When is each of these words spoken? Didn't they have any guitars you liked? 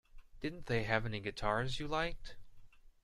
Didn't 0.39 0.65
they 0.65 0.81
have 0.85 1.05
any 1.05 1.19
guitars 1.19 1.79
you 1.79 1.87
liked? 1.87 2.35